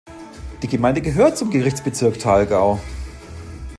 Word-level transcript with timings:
Die 0.63 0.67
Gemeinde 0.67 0.99
gehört 0.99 1.37
zum 1.37 1.51
Gerichtsbezirk 1.51 2.17
Thalgau. 2.17 2.79